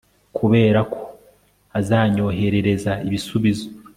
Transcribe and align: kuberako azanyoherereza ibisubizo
kuberako 0.37 0.99
azanyoherereza 1.79 2.91
ibisubizo 3.07 3.67